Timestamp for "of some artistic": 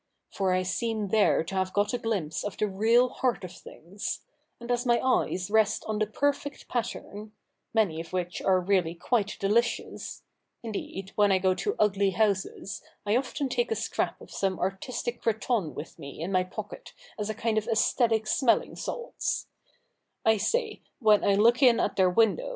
14.19-15.21